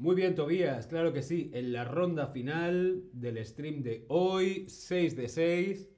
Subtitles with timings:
[0.00, 1.50] Muy bien, Tobías, claro que sí.
[1.52, 5.90] En la ronda final del stream de hoy, 6 de 6.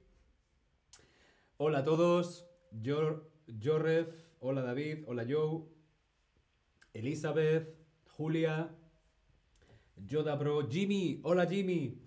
[1.55, 2.45] Hola a todos.
[2.83, 3.31] Jor
[3.63, 4.09] Jorref,
[4.41, 5.63] hola David, hola Joe.
[6.91, 7.77] Elizabeth,
[8.09, 8.75] Julia,
[9.95, 11.97] Yoda Bro, Jimmy, hola Jimmy.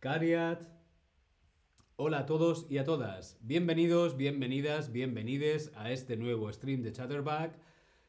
[0.00, 0.60] Cariat.
[1.94, 3.38] Hola a todos y a todas.
[3.42, 7.56] Bienvenidos, bienvenidas, bienvenides a este nuevo stream de Chatterback.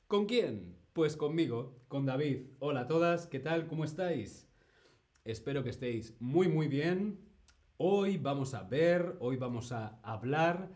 [0.08, 0.78] ¿Con quién?
[0.94, 2.46] Pues conmigo, con David.
[2.60, 3.66] Hola a todas, ¿qué tal?
[3.66, 4.48] ¿Cómo estáis?
[5.24, 7.20] Espero que estéis muy muy bien.
[7.78, 10.70] Hoy vamos a ver, hoy vamos a hablar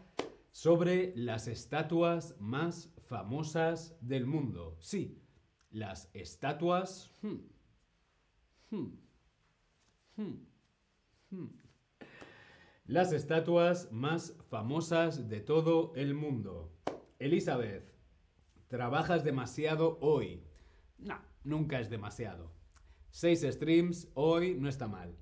[0.51, 4.75] sobre las estatuas más famosas del mundo.
[4.79, 5.21] Sí,
[5.69, 7.11] las estatuas...
[7.21, 7.37] hmm,
[8.71, 10.33] hmm,
[11.29, 11.45] hmm.
[12.85, 16.73] Las estatuas más famosas de todo el mundo.
[17.19, 17.88] Elizabeth,
[18.69, 20.43] ¿trabajas demasiado hoy?
[20.99, 22.51] No, nunca es demasiado.
[23.09, 25.17] Seis streams hoy no está mal.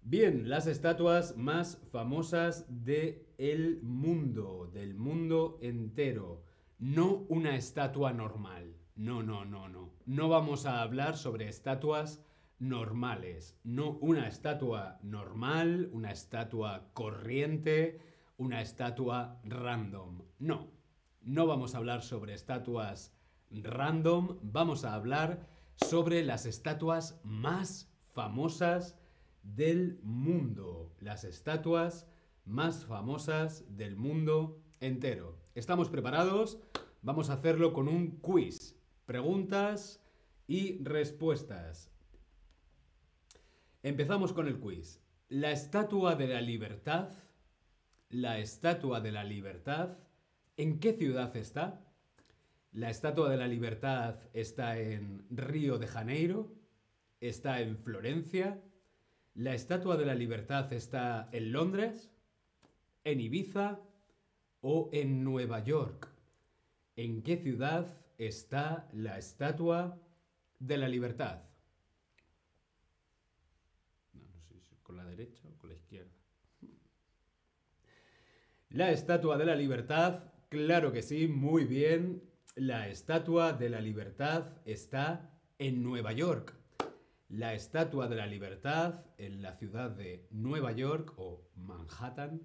[0.00, 6.42] Bien, las estatuas más famosas del mundo, del mundo entero.
[6.78, 8.74] No una estatua normal.
[8.96, 9.92] No, no, no, no.
[10.06, 12.24] No vamos a hablar sobre estatuas
[12.58, 13.58] normales.
[13.64, 18.00] No una estatua normal, una estatua corriente,
[18.38, 20.22] una estatua random.
[20.38, 20.77] No.
[21.20, 23.12] No vamos a hablar sobre estatuas
[23.50, 24.38] random.
[24.42, 28.98] Vamos a hablar sobre las estatuas más famosas
[29.42, 30.92] del mundo.
[31.00, 32.06] Las estatuas
[32.44, 35.38] más famosas del mundo entero.
[35.54, 36.58] ¿Estamos preparados?
[37.02, 38.76] Vamos a hacerlo con un quiz.
[39.06, 40.02] Preguntas
[40.46, 41.90] y respuestas.
[43.82, 45.00] Empezamos con el quiz.
[45.28, 47.10] La estatua de la libertad,
[48.08, 49.98] la estatua de la libertad,
[50.58, 51.80] ¿en qué ciudad está?
[52.72, 56.52] La estatua de la libertad está en Río de Janeiro,
[57.20, 58.60] está en Florencia,
[59.34, 62.10] la estatua de la libertad está en Londres,
[63.04, 63.80] en Ibiza
[64.60, 66.08] o en Nueva York.
[66.96, 67.86] ¿En qué ciudad
[68.18, 69.96] está la estatua
[70.58, 71.44] de la libertad?
[74.12, 76.10] No, sé si con la derecha o con la izquierda.
[78.70, 82.22] La estatua de la libertad, claro que sí, muy bien.
[82.54, 86.54] La estatua de la libertad está en Nueva York.
[87.28, 92.40] La Estatua de la Libertad en la ciudad de Nueva York o Manhattan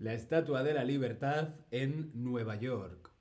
[0.01, 3.13] La Estatua de la Libertad en Nueva York.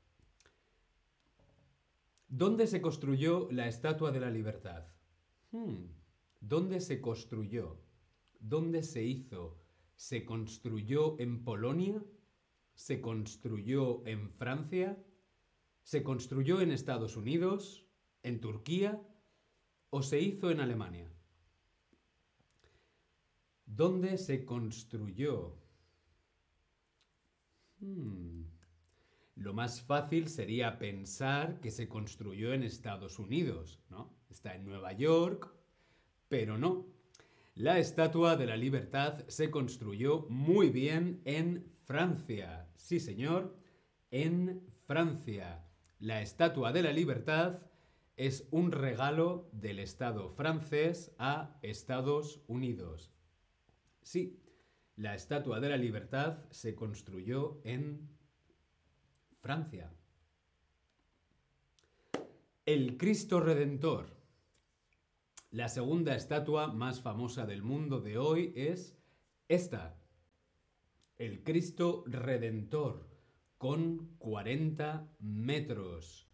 [2.27, 4.87] ¿Dónde se construyó la Estatua de la Libertad?
[5.51, 5.91] Hmm,
[6.41, 7.83] ¿Dónde se construyó?
[8.39, 9.59] ¿Dónde se hizo?
[9.95, 12.03] ¿Se construyó en Polonia?
[12.73, 14.97] ¿Se construyó en Francia?
[15.83, 17.85] ¿Se construyó en Estados Unidos?
[18.23, 19.07] ¿En Turquía?
[19.91, 21.13] ¿O se hizo en Alemania?
[23.67, 25.60] ¿Dónde se construyó?
[27.81, 28.45] Hmm.
[29.37, 34.13] Lo más fácil sería pensar que se construyó en Estados Unidos, ¿no?
[34.29, 35.51] Está en Nueva York,
[36.29, 36.87] pero no.
[37.55, 42.69] La Estatua de la Libertad se construyó muy bien en Francia.
[42.77, 43.57] Sí, señor,
[44.11, 45.65] en Francia.
[45.99, 47.61] La Estatua de la Libertad
[48.17, 53.11] es un regalo del Estado francés a Estados Unidos.
[54.03, 54.39] Sí,
[55.01, 58.11] la Estatua de la Libertad se construyó en
[59.41, 59.91] Francia.
[62.67, 64.15] El Cristo Redentor.
[65.51, 68.95] La segunda estatua más famosa del mundo de hoy es
[69.49, 69.97] esta.
[71.17, 73.09] El Cristo Redentor,
[73.57, 76.29] con 40 metros.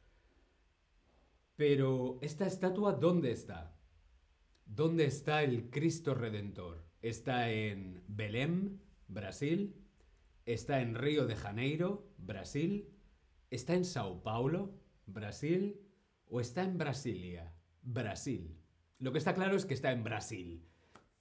[1.54, 3.78] Pero, ¿esta estatua dónde está?
[4.64, 6.85] ¿Dónde está el Cristo Redentor?
[7.02, 8.78] ¿Está en Belém,
[9.08, 9.74] Brasil?
[10.46, 12.88] ¿Está en Río de Janeiro, Brasil?
[13.50, 14.74] ¿Está en Sao Paulo,
[15.06, 15.80] Brasil?
[16.28, 17.52] ¿O está en Brasilia,
[17.82, 18.56] Brasil?
[18.98, 20.64] Lo que está claro es que está en Brasil.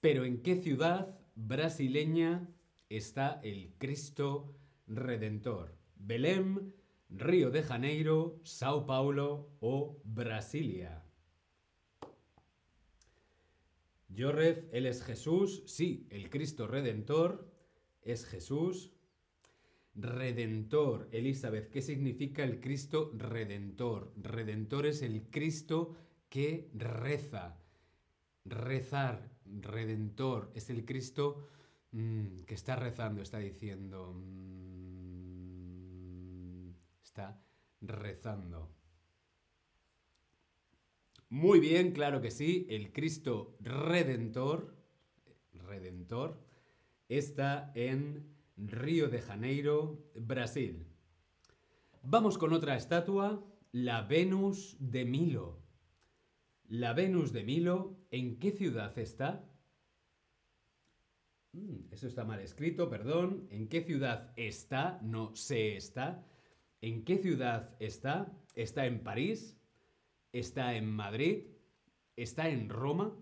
[0.00, 2.48] Pero ¿en qué ciudad brasileña
[2.88, 4.56] está el Cristo
[4.86, 5.76] Redentor?
[5.94, 6.72] Belém,
[7.10, 11.05] Río de Janeiro, Sao Paulo o Brasilia.
[14.16, 15.62] Yorref, él es Jesús.
[15.66, 17.52] Sí, el Cristo Redentor
[18.02, 18.92] es Jesús.
[19.94, 24.12] Redentor, Elizabeth, ¿qué significa el Cristo Redentor?
[24.16, 25.94] Redentor es el Cristo
[26.30, 27.58] que reza.
[28.44, 31.48] Rezar, redentor, es el Cristo
[31.92, 35.06] mm, que está rezando, está diciendo, mm,
[37.02, 37.42] está
[37.80, 38.70] rezando.
[41.28, 44.76] Muy bien, claro que sí, el Cristo redentor,
[45.52, 46.40] redentor,
[47.08, 50.86] está en Río de Janeiro, Brasil.
[52.02, 55.58] Vamos con otra estatua, la Venus de Milo.
[56.68, 59.44] La Venus de Milo, ¿en qué ciudad está?
[61.52, 63.48] Mm, eso está mal escrito, perdón.
[63.50, 65.00] ¿En qué ciudad está?
[65.02, 66.24] No se está.
[66.80, 68.32] ¿En qué ciudad está?
[68.54, 69.56] ¿Está en París?
[70.36, 71.44] ¿Está en Madrid?
[72.14, 73.16] ¿Está en Roma?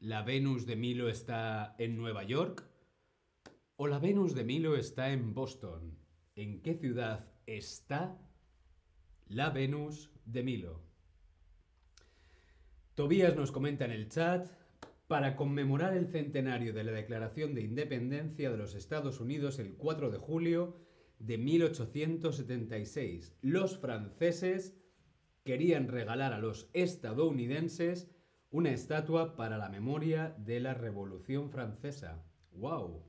[0.00, 2.68] ¿La Venus de Milo está en Nueva York?
[3.76, 5.96] ¿O la Venus de Milo está en Boston?
[6.34, 8.18] ¿En qué ciudad está
[9.28, 10.82] la Venus de Milo.
[12.96, 14.48] Tobías nos comenta en el chat,
[15.06, 20.10] para conmemorar el centenario de la Declaración de Independencia de los Estados Unidos el 4
[20.10, 20.76] de julio
[21.20, 24.79] de 1876, los franceses
[25.44, 28.10] querían regalar a los estadounidenses
[28.50, 32.24] una estatua para la memoria de la Revolución Francesa.
[32.52, 33.04] ¡Wow!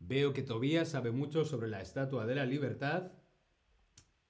[0.00, 3.12] Veo que Tobías sabe mucho sobre la Estatua de la Libertad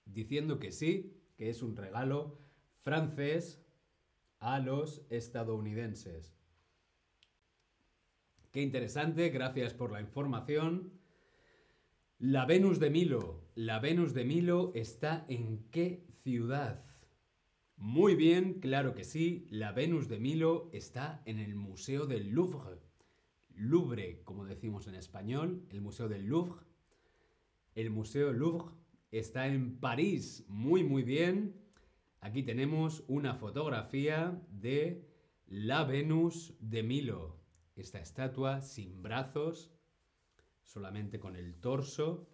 [0.05, 2.38] diciendo que sí, que es un regalo
[2.79, 3.64] francés
[4.38, 6.37] a los estadounidenses.
[8.50, 10.93] Qué interesante, gracias por la información.
[12.19, 13.40] La Venus de Milo.
[13.55, 16.91] La Venus de Milo está en qué ciudad?
[17.84, 19.49] Muy bien, claro que sí.
[19.50, 22.79] La Venus de Milo está en el Museo del Louvre.
[23.56, 26.64] Louvre, como decimos en español, el Museo del Louvre.
[27.75, 28.73] El Museo Louvre
[29.11, 30.44] está en París.
[30.46, 31.61] Muy, muy bien.
[32.20, 35.05] Aquí tenemos una fotografía de
[35.49, 37.40] la Venus de Milo.
[37.75, 39.73] Esta estatua sin brazos,
[40.62, 42.29] solamente con el torso.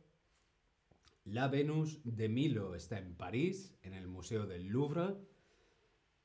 [1.24, 5.16] La Venus de Milo está en París, en el Museo del Louvre,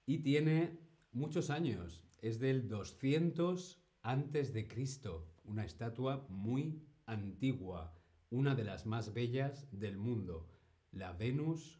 [0.05, 0.79] y tiene
[1.11, 2.03] muchos años.
[2.21, 7.94] Es del 200 antes de Cristo, una estatua muy antigua
[8.33, 10.50] una de las más bellas del mundo,
[10.91, 11.79] la Venus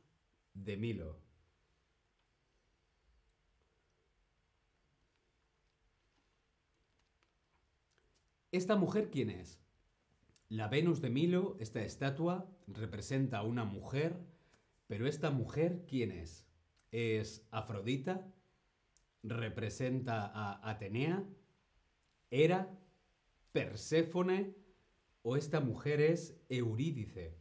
[0.53, 1.19] de Milo.
[8.51, 9.59] ¿Esta mujer quién es?
[10.47, 14.15] La Venus de Milo, esta estatua, representa a una mujer,
[14.85, 16.45] pero esta mujer quién es?
[16.94, 18.25] ¿Es Afrodita?
[19.24, 21.25] ¿Representa a Atenea?
[22.30, 22.80] ¿Era?
[23.51, 24.63] ¿Perséfone?
[25.24, 27.40] o esta mujer es Eurídice.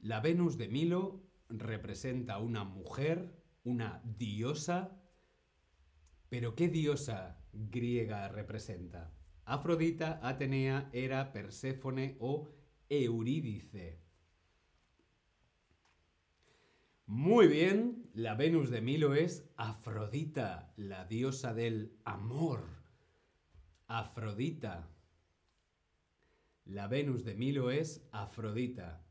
[0.00, 3.32] La Venus de Milo representa una mujer,
[3.64, 5.00] una diosa,
[6.28, 9.12] pero ¿qué diosa griega representa?
[9.44, 12.48] Afrodita, Atenea, Hera, Perséfone o
[12.88, 14.05] Eurídice.
[17.08, 22.64] Muy bien, la Venus de Milo es Afrodita, la diosa del amor.
[23.86, 24.90] Afrodita.
[26.64, 29.04] La Venus de Milo es Afrodita.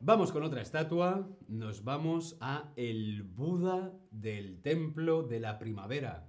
[0.00, 1.30] Vamos con otra estatua.
[1.46, 6.28] Nos vamos a el Buda del Templo de la Primavera.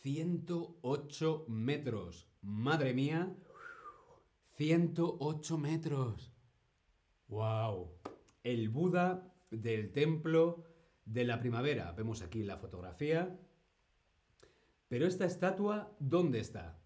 [0.00, 2.26] 108 metros.
[2.40, 3.36] Madre mía.
[4.56, 6.32] 108 metros.
[7.28, 7.98] ¡Wow!
[8.42, 10.64] El Buda del Templo
[11.04, 11.92] de la Primavera.
[11.92, 13.38] Vemos aquí la fotografía.
[14.88, 16.80] Pero esta estatua, ¿dónde está?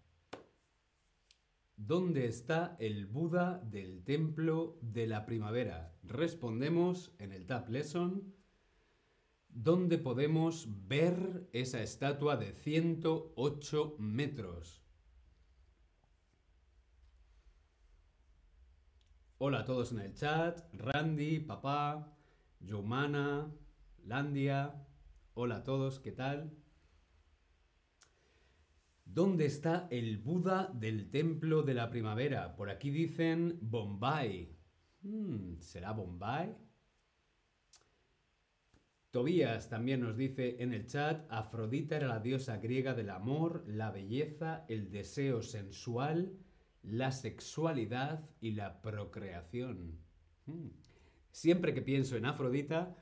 [1.77, 5.93] ¿Dónde está el Buda del templo de la primavera?
[6.03, 8.33] Respondemos en el Tab Lesson.
[9.49, 14.85] ¿Dónde podemos ver esa estatua de 108 metros?
[19.37, 20.61] Hola a todos en el chat.
[20.73, 22.14] Randy, papá,
[22.67, 23.53] Jomana,
[24.03, 24.87] Landia.
[25.33, 26.51] Hola a todos, ¿qué tal?
[29.05, 32.55] ¿Dónde está el Buda del Templo de la Primavera?
[32.55, 34.57] Por aquí dicen Bombay.
[35.01, 36.55] Hmm, ¿Será Bombay?
[39.11, 43.91] Tobías también nos dice en el chat, Afrodita era la diosa griega del amor, la
[43.91, 46.37] belleza, el deseo sensual,
[46.81, 49.99] la sexualidad y la procreación.
[50.45, 50.69] Hmm.
[51.35, 52.95] Siempre que pienso en Afrodita,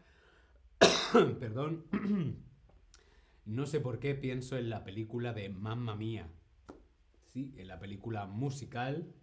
[1.39, 1.85] perdón,
[3.45, 6.27] no sé por qué pienso en la película de Mamma Mía.
[7.27, 9.13] Sí, en la película musical,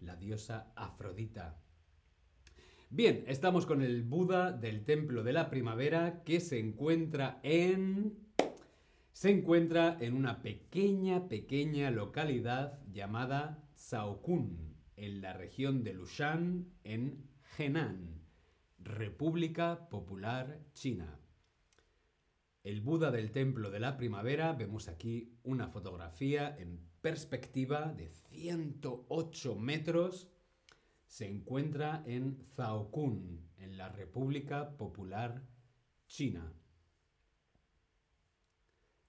[0.00, 1.56] la diosa Afrodita.
[2.90, 8.14] Bien, estamos con el Buda del Templo de la Primavera que se encuentra en...
[9.12, 17.26] Se encuentra en una pequeña, pequeña localidad llamada Shaokun, en la región de Lushan, en
[17.56, 18.17] Henan,
[18.88, 21.20] República Popular China.
[22.64, 29.56] El Buda del Templo de la Primavera, vemos aquí una fotografía en perspectiva de 108
[29.56, 30.28] metros,
[31.06, 35.42] se encuentra en Shaokun, en la República Popular
[36.06, 36.50] China.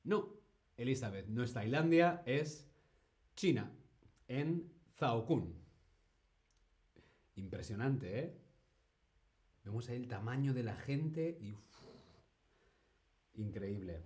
[0.03, 0.35] No,
[0.75, 2.69] Elizabeth, no es Tailandia, es
[3.35, 3.71] China,
[4.27, 5.55] en Zaokun.
[7.35, 8.48] Impresionante, ¿eh?
[9.63, 11.55] Vemos ahí el tamaño de la gente y...
[13.41, 14.01] increíble.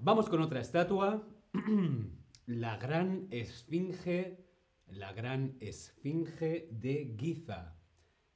[0.00, 1.26] Vamos con otra estatua.
[2.46, 4.44] la gran esfinge,
[4.86, 7.76] la gran esfinge de Giza.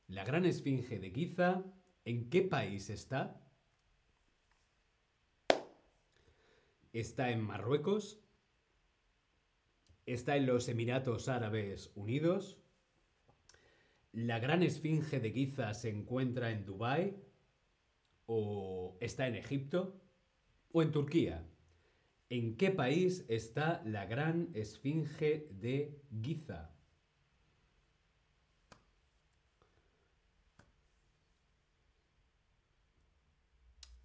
[0.08, 1.64] La gran esfinge de Giza,
[2.04, 3.40] ¿en qué país está?
[6.92, 8.20] Está en Marruecos,
[10.04, 12.61] está en los Emiratos Árabes Unidos,
[14.12, 17.16] la gran esfinge de Giza se encuentra en Dubái,
[18.26, 20.00] o está en Egipto,
[20.72, 21.46] o en Turquía.
[22.30, 26.70] ¿En qué país está la gran esfinge de Giza?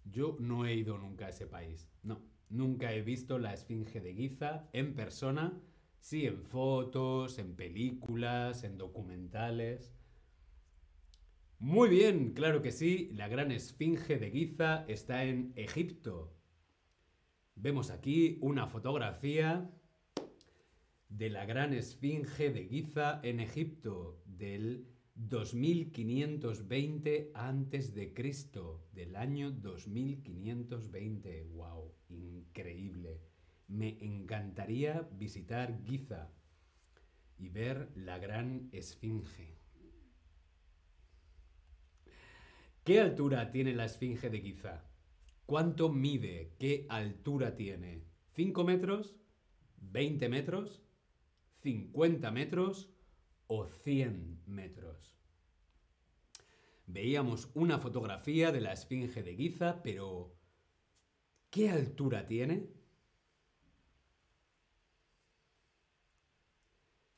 [0.04, 2.20] Yo no he ido nunca a ese país, no.
[2.50, 5.60] Nunca he visto la Esfinge de Giza en persona,
[6.00, 9.92] sí en fotos, en películas, en documentales.
[11.60, 16.32] Muy bien, claro que sí, la gran Esfinge de Giza está en Egipto.
[17.56, 19.68] Vemos aquí una fotografía
[21.08, 24.86] de la gran Esfinge de Giza en Egipto del
[25.16, 31.42] 2520 antes de Cristo, del año 2520.
[31.54, 33.20] Wow, increíble.
[33.66, 36.30] Me encantaría visitar Giza
[37.36, 39.57] y ver la gran esfinge.
[42.88, 44.82] ¿Qué altura tiene la esfinge de Giza?
[45.44, 46.54] ¿Cuánto mide?
[46.58, 48.06] ¿Qué altura tiene?
[48.34, 49.14] ¿5 metros?
[49.92, 50.80] ¿20 metros?
[51.62, 52.88] ¿50 metros?
[53.46, 55.14] o 100 metros.
[56.86, 60.34] Veíamos una fotografía de la Esfinge de Giza, pero
[61.50, 62.70] ¿qué altura tiene?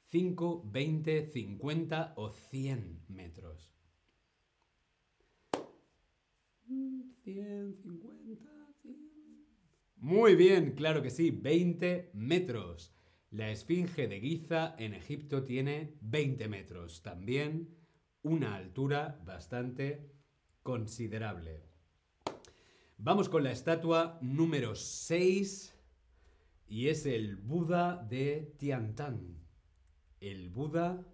[0.09, 3.80] 5, 20, 50 o 100 metros.
[6.71, 8.97] 100, 50, 100.
[9.97, 12.95] Muy bien, claro que sí, 20 metros.
[13.31, 17.77] La esfinge de Giza en Egipto tiene 20 metros, también
[18.23, 20.13] una altura bastante
[20.63, 21.65] considerable.
[22.99, 25.77] Vamos con la estatua número 6
[26.69, 29.41] y es el Buda de Tiantan.
[30.21, 31.05] El Buda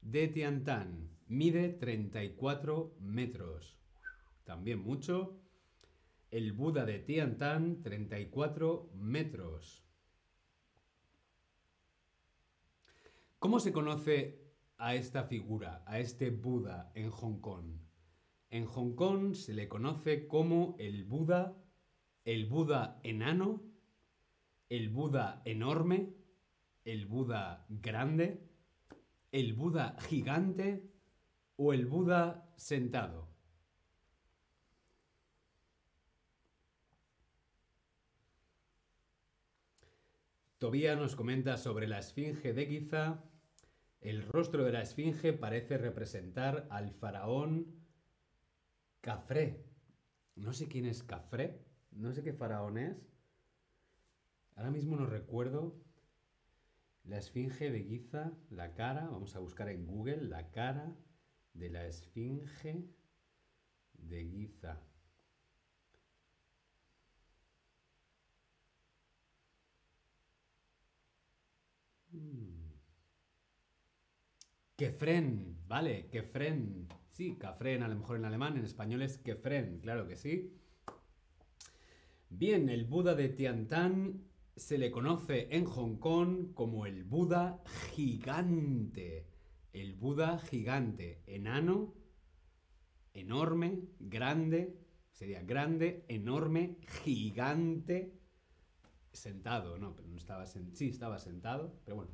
[0.00, 3.78] de Tiantan mide 34 metros,
[4.48, 5.38] también mucho.
[6.30, 9.84] El Buda de Tiantan, 34 metros.
[13.38, 14.42] ¿Cómo se conoce
[14.78, 17.76] a esta figura, a este Buda en Hong Kong?
[18.48, 21.54] En Hong Kong se le conoce como el Buda,
[22.24, 23.62] el Buda enano,
[24.70, 26.14] el Buda enorme,
[26.86, 28.48] el Buda grande,
[29.30, 30.90] el Buda gigante
[31.56, 33.37] o el Buda sentado.
[40.58, 43.22] Tobía nos comenta sobre la esfinge de Giza.
[44.00, 47.84] El rostro de la esfinge parece representar al faraón
[49.00, 49.64] Cafré.
[50.34, 53.08] No sé quién es Cafré, no sé qué faraón es.
[54.56, 55.80] Ahora mismo no recuerdo.
[57.04, 60.96] La esfinge de Giza, la cara, vamos a buscar en Google la cara
[61.54, 62.84] de la esfinge
[63.92, 64.87] de Giza.
[74.76, 76.88] Kefren, vale, Kefren.
[77.10, 80.56] Sí, Kafren a lo mejor en alemán, en español es Kefren, claro que sí.
[82.30, 84.22] Bien, el Buda de Tiantan
[84.54, 87.62] se le conoce en Hong Kong como el Buda
[87.92, 89.26] gigante.
[89.72, 91.94] El Buda gigante, enano,
[93.14, 94.78] enorme, grande,
[95.10, 98.17] sería grande, enorme, gigante,
[99.12, 102.12] sentado, no, pero no estaba sentado, sí estaba sentado, pero bueno,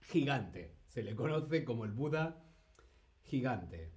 [0.00, 0.76] gigante.
[0.86, 2.42] Se le conoce como el Buda
[3.22, 3.92] gigante.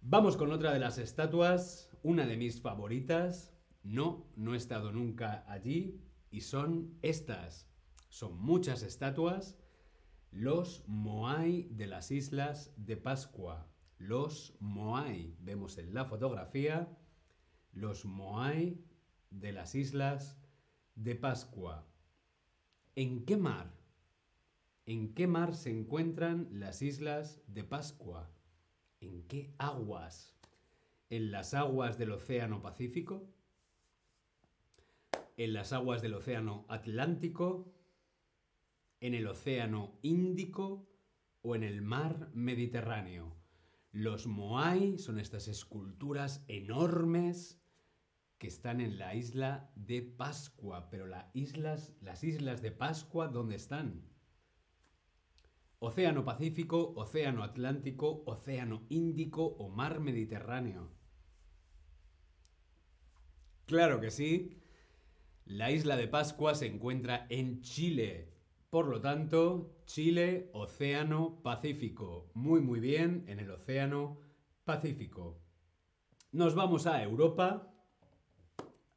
[0.00, 3.54] Vamos con otra de las estatuas, una de mis favoritas.
[3.82, 7.68] No, no he estado nunca allí y son estas.
[8.08, 9.58] Son muchas estatuas.
[10.30, 13.68] Los Moai de las Islas de Pascua.
[13.98, 15.36] Los Moai.
[15.40, 16.96] Vemos en la fotografía
[17.72, 18.82] los Moai
[19.30, 20.39] de las Islas
[21.02, 21.86] de Pascua.
[22.94, 23.72] ¿En qué mar?
[24.84, 28.30] ¿En qué mar se encuentran las Islas de Pascua?
[29.00, 30.36] ¿En qué aguas?
[31.08, 33.26] ¿En las aguas del Océano Pacífico?
[35.38, 37.72] ¿En las aguas del Océano Atlántico?
[39.00, 40.86] ¿En el Océano Índico?
[41.40, 43.34] ¿O en el mar Mediterráneo?
[43.90, 47.59] Los Moai son estas esculturas enormes
[48.40, 50.88] que están en la isla de Pascua.
[50.90, 54.08] Pero las islas, las islas de Pascua, ¿dónde están?
[55.78, 60.90] Océano Pacífico, Océano Atlántico, Océano Índico o Mar Mediterráneo.
[63.66, 64.56] Claro que sí.
[65.44, 68.32] La isla de Pascua se encuentra en Chile.
[68.70, 72.30] Por lo tanto, Chile, Océano Pacífico.
[72.32, 74.18] Muy, muy bien en el Océano
[74.64, 75.42] Pacífico.
[76.32, 77.70] Nos vamos a Europa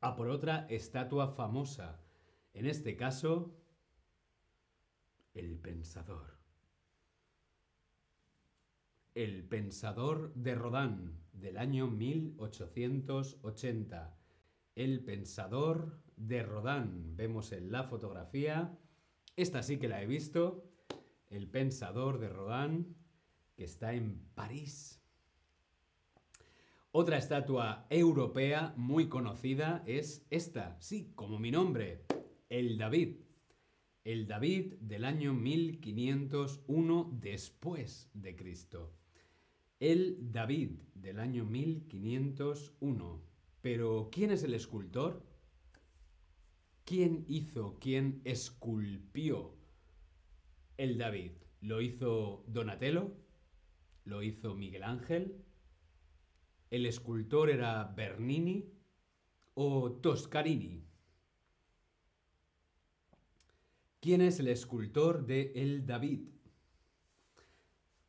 [0.03, 1.99] a por otra estatua famosa.
[2.53, 3.55] En este caso,
[5.33, 6.37] el pensador.
[9.15, 14.17] El pensador de Rodán, del año 1880.
[14.75, 17.15] El pensador de Rodán.
[17.15, 18.77] Vemos en la fotografía.
[19.37, 20.69] Esta sí que la he visto.
[21.29, 22.97] El pensador de Rodán,
[23.55, 25.01] que está en París.
[26.95, 32.05] Otra estatua europea muy conocida es esta, sí, como mi nombre,
[32.49, 33.15] el David.
[34.03, 38.93] El David del año 1501 después de Cristo.
[39.79, 43.23] El David del año 1501.
[43.61, 45.25] Pero, ¿quién es el escultor?
[46.85, 49.57] ¿Quién hizo, quién esculpió
[50.77, 51.31] el David?
[51.59, 53.17] ¿Lo hizo Donatello?
[54.05, 55.43] ¿Lo hizo Miguel Ángel?
[56.73, 58.67] ¿El escultor era Bernini
[59.53, 60.83] o Toscarini?
[63.99, 66.29] ¿Quién es el escultor de El David?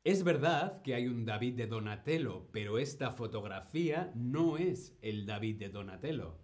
[0.02, 5.58] Es verdad que hay un David de Donatello, pero esta fotografía no es el David
[5.58, 6.38] de Donatello.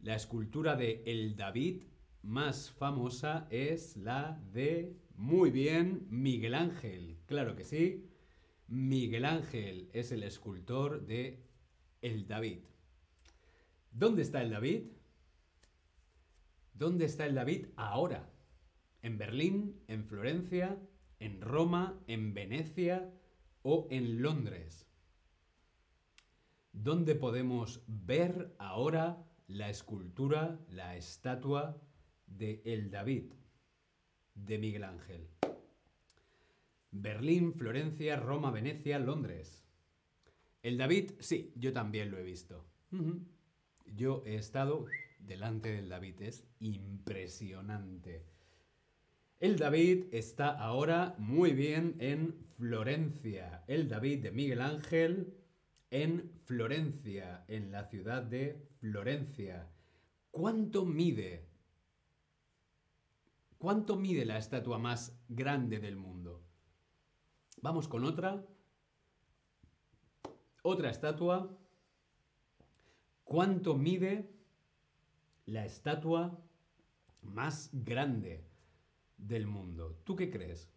[0.00, 1.84] La escultura de El David
[2.22, 7.20] más famosa es la de, muy bien, Miguel Ángel.
[7.26, 8.11] Claro que sí,
[8.68, 11.42] Miguel Ángel es el escultor de
[12.00, 12.60] el David.
[13.90, 14.92] ¿Dónde está el David?
[16.72, 18.30] ¿Dónde está el David ahora?
[19.02, 19.82] ¿En Berlín?
[19.88, 20.78] ¿En Florencia?
[21.20, 22.00] ¿En Roma?
[22.06, 23.12] ¿En Venecia?
[23.62, 24.86] ¿O en Londres?
[26.72, 31.80] ¿Dónde podemos ver ahora la escultura, la estatua
[32.26, 33.34] de el David
[34.34, 35.28] de Miguel Ángel?
[36.92, 39.64] Berlín, Florencia, Roma, Venecia, Londres.
[40.62, 42.64] El David, sí, yo también lo he visto.
[43.86, 44.86] Yo he estado
[45.18, 48.24] delante del David, es impresionante.
[49.40, 53.64] El David está ahora muy bien en Florencia.
[53.66, 55.34] El David de Miguel Ángel
[55.90, 59.68] en Florencia, en la ciudad de Florencia.
[60.30, 61.48] ¿Cuánto mide?
[63.58, 66.51] ¿Cuánto mide la estatua más grande del mundo?
[67.62, 68.44] Vamos con otra.
[70.62, 71.56] Otra estatua.
[73.22, 74.28] ¿Cuánto mide
[75.46, 76.42] la estatua
[77.22, 78.44] más grande
[79.16, 79.96] del mundo?
[80.02, 80.72] ¿Tú qué crees?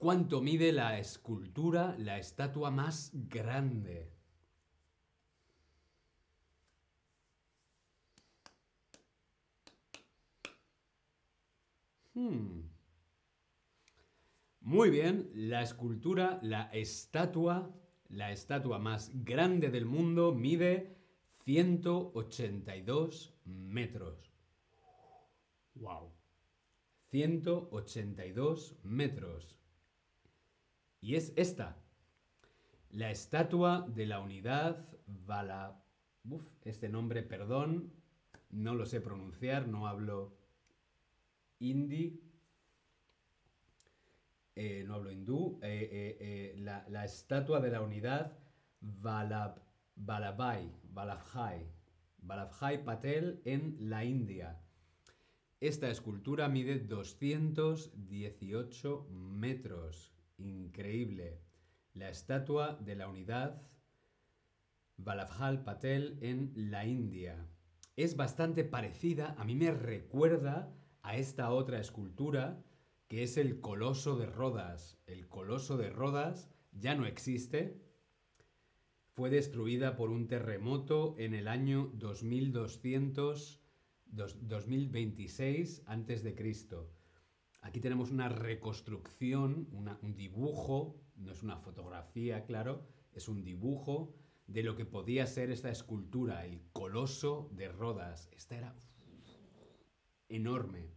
[0.00, 4.10] ¿Cuánto mide la escultura, la estatua más grande?
[12.14, 12.62] Hmm.
[14.62, 17.70] Muy bien, la escultura, la estatua,
[18.08, 20.96] la estatua más grande del mundo mide
[21.44, 24.32] 182 metros.
[25.74, 26.14] ¡Wow!
[27.10, 29.59] 182 metros.
[31.00, 31.76] Y es esta,
[32.90, 35.82] la estatua de la unidad Vala...
[36.64, 37.94] Este nombre, perdón,
[38.50, 40.36] no lo sé pronunciar, no hablo
[41.58, 42.20] hindi,
[44.54, 48.36] eh, no hablo hindú, eh, eh, la, estatua de la unidad
[48.80, 49.56] Vala,
[49.96, 51.66] Vallabhai, Vallabhai,
[52.18, 54.60] Vallabhai Patel en la India.
[55.60, 60.12] Esta escultura mide 218 metros.
[60.40, 61.42] Increíble.
[61.92, 63.62] La estatua de la unidad
[64.96, 67.46] Vallabhai Patel en la India.
[67.96, 72.62] Es bastante parecida, a mí me recuerda a esta otra escultura
[73.08, 74.98] que es el Coloso de Rodas.
[75.06, 77.82] El Coloso de Rodas ya no existe.
[79.12, 83.60] Fue destruida por un terremoto en el año 2200
[84.12, 86.90] 2026 antes de Cristo.
[87.62, 94.14] Aquí tenemos una reconstrucción, un dibujo, no es una fotografía, claro, es un dibujo
[94.46, 98.28] de lo que podía ser esta escultura, el coloso de Rodas.
[98.32, 98.74] Esta era
[100.28, 100.90] enorme.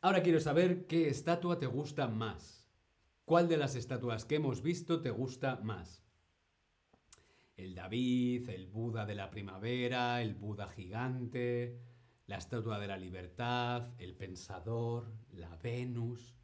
[0.00, 2.68] Ahora quiero saber qué estatua te gusta más.
[3.24, 6.04] ¿Cuál de las estatuas que hemos visto te gusta más?
[7.56, 11.78] el David, el Buda de la primavera, el Buda gigante,
[12.26, 16.34] la estatua de la libertad, el pensador, la Venus.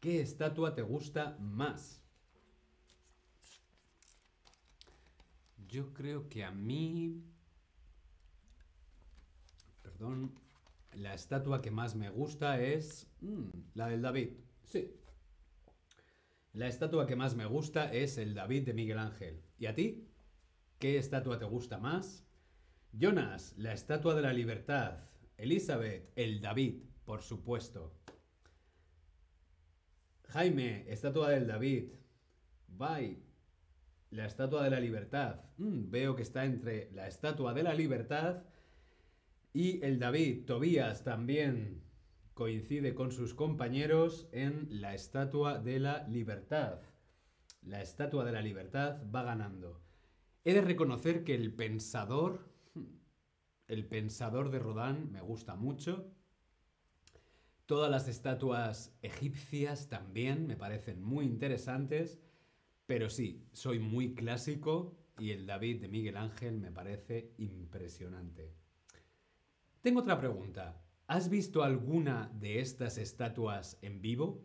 [0.00, 2.02] ¿Qué estatua te gusta más?
[5.68, 7.22] Yo creo que a mí...
[9.82, 10.34] Perdón.
[10.92, 13.10] La estatua que más me gusta es...
[13.20, 14.30] Mm, la del David.
[14.64, 14.94] Sí.
[16.52, 19.42] La estatua que más me gusta es el David de Miguel Ángel.
[19.58, 20.08] ¿Y a ti?
[20.78, 22.24] ¿Qué estatua te gusta más?
[22.96, 24.98] Jonas, la estatua de la libertad.
[25.36, 27.92] Elizabeth, el David, por supuesto.
[30.28, 31.88] Jaime, estatua del David.
[32.68, 33.18] Bye,
[34.10, 35.40] la estatua de la libertad.
[35.56, 38.44] Mm, veo que está entre la estatua de la libertad
[39.52, 40.44] y el David.
[40.46, 41.82] Tobías también
[42.32, 46.80] coincide con sus compañeros en la estatua de la libertad.
[47.62, 49.80] La estatua de la libertad va ganando.
[50.44, 52.53] He de reconocer que el pensador,
[53.68, 56.12] el pensador de Rodin me gusta mucho.
[57.66, 62.20] Todas las estatuas egipcias también me parecen muy interesantes,
[62.86, 68.52] pero sí, soy muy clásico y el David de Miguel Ángel me parece impresionante.
[69.80, 70.82] Tengo otra pregunta.
[71.06, 74.44] ¿Has visto alguna de estas estatuas en vivo?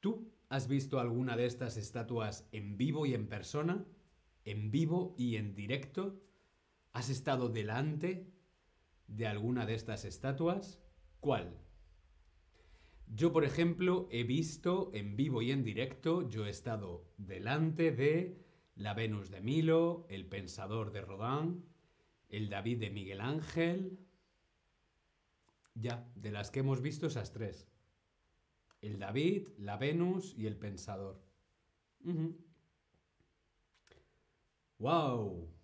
[0.00, 3.84] ¿Tú has visto alguna de estas estatuas en vivo y en persona?
[4.48, 6.20] en vivo y en directo?
[6.98, 8.28] ¿Has estado delante
[9.06, 10.80] de alguna de estas estatuas?
[11.20, 11.56] ¿Cuál?
[13.06, 18.44] Yo, por ejemplo, he visto en vivo y en directo, yo he estado delante de
[18.74, 21.64] la Venus de Milo, el Pensador de Rodin,
[22.30, 24.00] el David de Miguel Ángel.
[25.74, 27.68] Ya, de las que hemos visto esas tres.
[28.80, 31.22] El David, la Venus y el Pensador.
[34.80, 35.57] ¡Wow!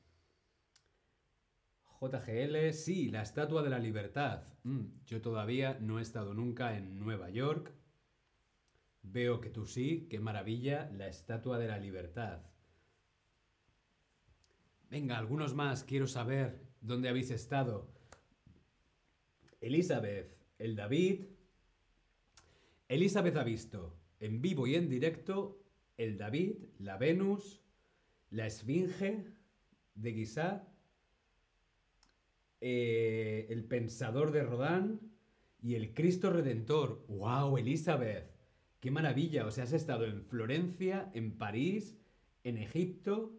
[2.10, 4.44] JGL, sí, la Estatua de la Libertad.
[4.64, 7.72] Mm, yo todavía no he estado nunca en Nueva York.
[9.02, 12.40] Veo que tú sí, qué maravilla, la Estatua de la Libertad.
[14.90, 17.88] Venga, algunos más, quiero saber dónde habéis estado.
[19.60, 21.24] Elizabeth, el David.
[22.88, 25.64] Elizabeth ha visto en vivo y en directo
[25.96, 27.62] el David, la Venus,
[28.30, 29.32] la Esfinge
[29.94, 30.73] de Guisá,
[32.66, 34.98] eh, El Pensador de Rodán
[35.60, 37.04] y El Cristo Redentor.
[37.08, 38.30] ¡Wow, Elizabeth!
[38.80, 39.44] ¡Qué maravilla!
[39.44, 41.98] O sea, has estado en Florencia, en París,
[42.42, 43.38] en Egipto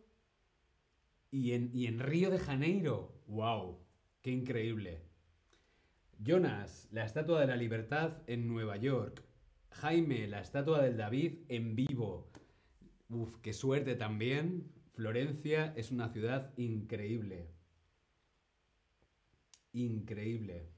[1.32, 3.20] y en, y en Río de Janeiro.
[3.26, 3.80] ¡Wow!
[4.22, 5.02] ¡Qué increíble!
[6.20, 9.24] Jonas, la Estatua de la Libertad en Nueva York.
[9.72, 12.32] Jaime, la Estatua del David en vivo.
[13.10, 14.72] Uf, qué suerte también.
[14.94, 17.55] Florencia es una ciudad increíble.
[19.76, 20.72] Increíble.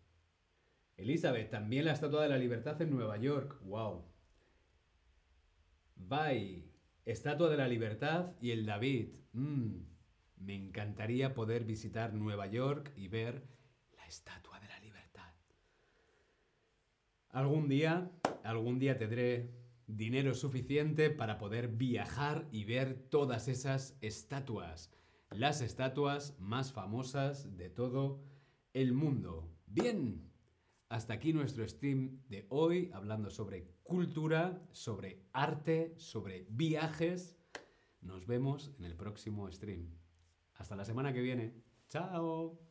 [0.96, 3.62] Elizabeth, también la Estatua de la Libertad en Nueva York.
[3.62, 4.06] ¡Wow!
[5.96, 6.74] Bye.
[7.06, 9.10] Estatua de la Libertad y el David.
[9.34, 9.82] Mm,
[10.38, 13.48] me encantaría poder visitar Nueva York y ver
[13.96, 15.32] la Estatua de la Libertad.
[17.30, 18.10] Algún día,
[18.44, 19.54] algún día tendré
[19.86, 24.92] dinero suficiente para poder viajar y ver todas esas estatuas,
[25.30, 28.26] las estatuas más famosas de todo
[28.82, 29.50] el mundo.
[29.66, 30.32] Bien,
[30.88, 37.40] hasta aquí nuestro stream de hoy hablando sobre cultura, sobre arte, sobre viajes.
[38.02, 39.98] Nos vemos en el próximo stream.
[40.54, 41.56] Hasta la semana que viene.
[41.90, 42.67] Chao.